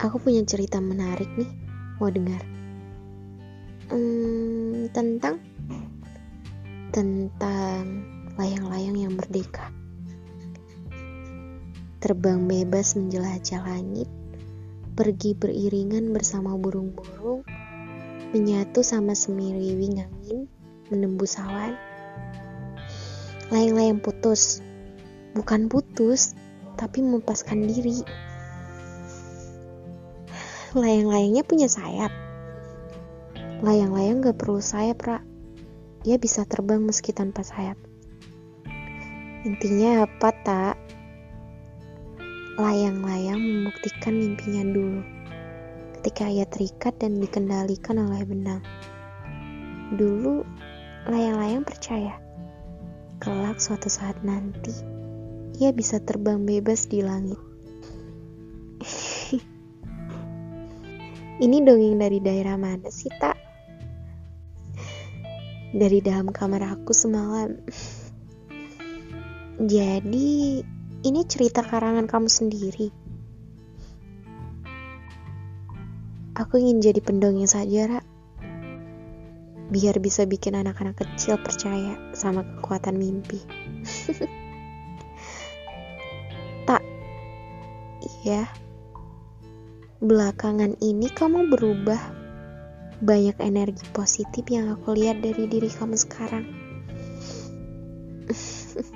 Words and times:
Aku 0.00 0.16
punya 0.16 0.40
cerita 0.48 0.80
menarik 0.80 1.28
nih, 1.36 1.50
mau 2.00 2.08
dengar? 2.08 2.40
Hmm, 3.92 4.88
tentang 4.96 5.36
tentang 6.88 7.84
layang-layang 8.40 8.96
yang 8.96 9.12
merdeka. 9.12 9.68
Terbang 12.00 12.48
bebas 12.48 12.96
menjelajah 12.96 13.60
langit, 13.60 14.08
pergi 14.96 15.36
beriringan 15.36 16.16
bersama 16.16 16.56
burung-burung, 16.56 17.44
menyatu 18.32 18.80
sama 18.80 19.12
semiriwing 19.12 20.00
angin, 20.00 20.48
menembus 20.88 21.36
awan. 21.36 21.76
Layang-layang 23.52 24.00
putus, 24.00 24.64
bukan 25.36 25.68
putus, 25.68 26.32
tapi 26.80 27.04
melepaskan 27.04 27.68
diri 27.68 28.00
layang-layangnya 30.72 31.42
punya 31.42 31.66
sayap. 31.66 32.14
Layang-layang 33.60 34.22
gak 34.22 34.38
perlu 34.38 34.62
sayap, 34.62 35.02
Ra. 35.02 35.18
Dia 36.06 36.16
bisa 36.16 36.46
terbang 36.46 36.80
meski 36.80 37.10
tanpa 37.12 37.42
sayap. 37.42 37.76
Intinya 39.42 40.06
apa, 40.06 40.30
tak? 40.46 40.76
Layang-layang 42.56 43.36
membuktikan 43.36 44.14
mimpinya 44.16 44.62
dulu. 44.64 45.02
Ketika 46.00 46.30
ia 46.30 46.46
terikat 46.48 46.96
dan 47.02 47.18
dikendalikan 47.20 48.00
oleh 48.00 48.24
benang. 48.24 48.62
Dulu, 49.98 50.46
layang-layang 51.10 51.66
percaya. 51.66 52.16
Kelak 53.20 53.60
suatu 53.60 53.90
saat 53.92 54.16
nanti, 54.24 54.72
ia 55.60 55.76
bisa 55.76 56.00
terbang 56.00 56.40
bebas 56.48 56.88
di 56.88 57.04
langit. 57.04 57.36
Ini 61.44 61.56
dongeng 61.60 62.00
dari 62.00 62.16
daerah 62.20 62.56
mana 62.56 62.88
sih, 62.88 63.12
tak? 63.20 63.36
Dari 65.76 66.00
dalam 66.00 66.32
kamar 66.32 66.64
aku 66.64 66.96
semalam. 66.96 67.60
Jadi, 69.60 70.64
ini 71.04 71.20
cerita 71.28 71.60
karangan 71.60 72.08
kamu 72.08 72.28
sendiri. 72.32 72.88
Aku 76.40 76.56
ingin 76.56 76.80
jadi 76.80 77.04
pendongeng 77.04 77.44
saja, 77.44 77.84
Ra. 77.84 78.00
Biar 79.68 80.00
bisa 80.00 80.24
bikin 80.24 80.56
anak-anak 80.56 81.04
kecil 81.04 81.36
percaya 81.36 82.00
sama 82.16 82.48
kekuatan 82.48 82.96
mimpi. 82.96 83.40
iya 88.24 88.48
belakangan 90.00 90.80
ini 90.80 91.12
kamu 91.12 91.52
berubah. 91.52 92.00
Banyak 93.00 93.36
energi 93.40 93.84
positif 93.92 94.44
yang 94.48 94.72
aku 94.72 94.96
lihat 94.96 95.20
dari 95.20 95.44
diri 95.44 95.68
kamu 95.68 95.96
sekarang. 95.96 96.44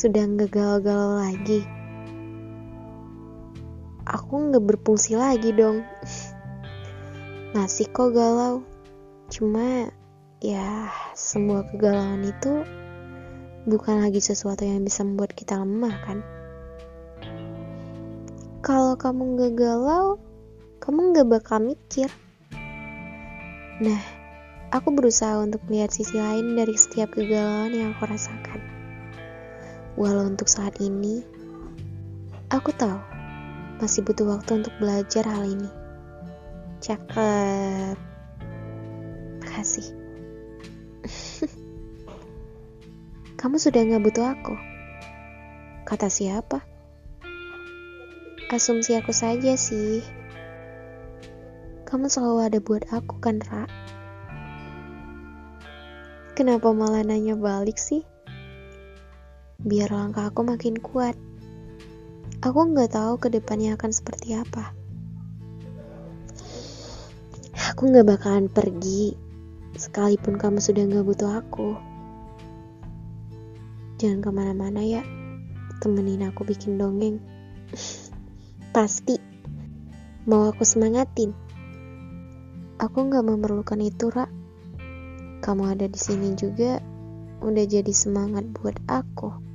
Sudah 0.00 0.24
nggak 0.28 0.52
galau-galau 0.52 1.16
lagi. 1.16 1.64
Aku 4.04 4.52
nggak 4.52 4.64
berfungsi 4.64 5.16
lagi 5.16 5.52
dong. 5.56 5.80
Masih 7.56 7.88
kok 7.88 8.12
galau. 8.12 8.64
Cuma 9.32 9.88
ya 10.44 10.92
semua 11.16 11.64
kegalauan 11.72 12.20
itu 12.20 12.64
bukan 13.64 14.04
lagi 14.04 14.20
sesuatu 14.20 14.68
yang 14.68 14.84
bisa 14.84 15.04
membuat 15.04 15.32
kita 15.32 15.56
lemah 15.56 15.96
kan. 16.04 16.35
Kalau 18.66 18.98
kamu 18.98 19.38
gak 19.38 19.62
galau, 19.62 20.18
kamu 20.82 21.14
gak 21.14 21.30
bakal 21.30 21.62
mikir. 21.62 22.10
Nah, 23.78 24.02
aku 24.74 24.90
berusaha 24.90 25.38
untuk 25.38 25.62
melihat 25.70 25.94
sisi 25.94 26.18
lain 26.18 26.58
dari 26.58 26.74
setiap 26.74 27.14
kegalauan 27.14 27.70
yang 27.70 27.94
aku 27.94 28.10
rasakan. 28.10 28.58
Walau 29.94 30.26
untuk 30.26 30.50
saat 30.50 30.82
ini, 30.82 31.22
aku 32.50 32.74
tahu 32.74 32.98
masih 33.78 34.02
butuh 34.02 34.34
waktu 34.34 34.58
untuk 34.58 34.74
belajar 34.82 35.22
hal 35.30 35.46
ini. 35.46 35.70
Cakep. 36.82 37.94
Makasih. 39.46 39.94
Kamu 43.38 43.62
sudah 43.62 43.94
gak 43.94 44.02
butuh 44.02 44.34
aku? 44.34 44.58
Kata 45.86 46.10
siapa? 46.10 46.75
Asumsi 48.46 48.94
aku 48.94 49.10
saja 49.10 49.58
sih. 49.58 50.06
Kamu 51.82 52.06
selalu 52.06 52.46
ada 52.46 52.58
buat 52.62 52.86
aku 52.94 53.18
kan, 53.18 53.42
Ra? 53.42 53.66
Kenapa 56.38 56.70
malah 56.70 57.02
nanya 57.02 57.34
balik 57.34 57.74
sih? 57.74 58.06
Biar 59.58 59.90
langkah 59.90 60.30
aku 60.30 60.46
makin 60.46 60.78
kuat. 60.78 61.18
Aku 62.38 62.70
nggak 62.70 62.94
tahu 62.94 63.18
ke 63.18 63.34
depannya 63.34 63.74
akan 63.74 63.90
seperti 63.90 64.38
apa. 64.38 64.70
Aku 67.74 67.90
nggak 67.90 68.14
bakalan 68.14 68.46
pergi, 68.46 69.18
sekalipun 69.74 70.38
kamu 70.38 70.62
sudah 70.62 70.86
nggak 70.86 71.02
butuh 71.02 71.42
aku. 71.42 71.74
Jangan 73.98 74.22
ke 74.22 74.30
mana-mana 74.30 74.86
ya, 74.86 75.02
temenin 75.82 76.30
aku 76.30 76.46
bikin 76.46 76.78
dongeng. 76.78 77.18
Pasti 78.76 79.16
mau 80.28 80.52
aku 80.52 80.60
semangatin. 80.60 81.32
Aku 82.76 83.08
nggak 83.08 83.24
memerlukan 83.24 83.80
itu, 83.80 84.12
Ra. 84.12 84.28
Kamu 85.40 85.64
ada 85.64 85.88
di 85.88 85.96
sini 85.96 86.36
juga 86.36 86.84
udah 87.40 87.64
jadi 87.64 87.88
semangat 87.88 88.44
buat 88.52 88.76
aku. 88.84 89.45